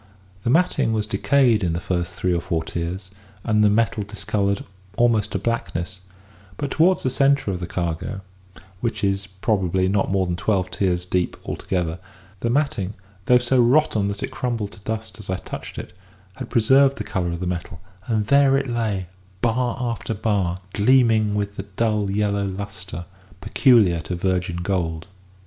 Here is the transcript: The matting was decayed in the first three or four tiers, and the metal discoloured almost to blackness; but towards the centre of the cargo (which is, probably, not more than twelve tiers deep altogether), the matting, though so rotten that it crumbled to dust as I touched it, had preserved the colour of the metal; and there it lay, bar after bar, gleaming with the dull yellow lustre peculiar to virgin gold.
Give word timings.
The 0.41 0.49
matting 0.49 0.93
was 0.93 1.05
decayed 1.05 1.63
in 1.63 1.73
the 1.73 1.79
first 1.79 2.15
three 2.15 2.33
or 2.33 2.41
four 2.41 2.63
tiers, 2.63 3.11
and 3.43 3.63
the 3.63 3.69
metal 3.69 4.01
discoloured 4.01 4.65
almost 4.97 5.33
to 5.33 5.37
blackness; 5.37 5.99
but 6.57 6.71
towards 6.71 7.03
the 7.03 7.11
centre 7.11 7.51
of 7.51 7.59
the 7.59 7.67
cargo 7.67 8.21
(which 8.79 9.03
is, 9.03 9.27
probably, 9.27 9.87
not 9.87 10.09
more 10.09 10.25
than 10.25 10.35
twelve 10.35 10.71
tiers 10.71 11.05
deep 11.05 11.37
altogether), 11.45 11.99
the 12.39 12.49
matting, 12.49 12.95
though 13.25 13.37
so 13.37 13.61
rotten 13.61 14.07
that 14.07 14.23
it 14.23 14.31
crumbled 14.31 14.71
to 14.71 14.79
dust 14.79 15.19
as 15.19 15.29
I 15.29 15.35
touched 15.37 15.77
it, 15.77 15.93
had 16.33 16.49
preserved 16.49 16.97
the 16.97 17.03
colour 17.03 17.27
of 17.33 17.39
the 17.39 17.45
metal; 17.45 17.79
and 18.07 18.25
there 18.25 18.57
it 18.57 18.67
lay, 18.67 19.05
bar 19.41 19.77
after 19.79 20.15
bar, 20.15 20.57
gleaming 20.73 21.35
with 21.35 21.57
the 21.57 21.67
dull 21.75 22.09
yellow 22.09 22.45
lustre 22.47 23.05
peculiar 23.39 23.99
to 23.99 24.15
virgin 24.15 24.55
gold. 24.63 25.05